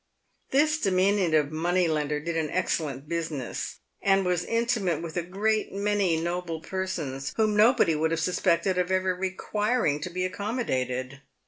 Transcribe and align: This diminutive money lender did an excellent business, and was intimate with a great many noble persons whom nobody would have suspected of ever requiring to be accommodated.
This 0.49 0.79
diminutive 0.79 1.51
money 1.51 1.87
lender 1.87 2.19
did 2.19 2.35
an 2.35 2.49
excellent 2.49 3.07
business, 3.07 3.81
and 4.01 4.25
was 4.25 4.43
intimate 4.43 4.99
with 4.99 5.15
a 5.15 5.21
great 5.21 5.71
many 5.73 6.19
noble 6.19 6.59
persons 6.59 7.33
whom 7.37 7.55
nobody 7.55 7.93
would 7.93 8.09
have 8.09 8.19
suspected 8.19 8.79
of 8.79 8.89
ever 8.91 9.13
requiring 9.13 9.99
to 9.99 10.09
be 10.09 10.25
accommodated. 10.25 11.21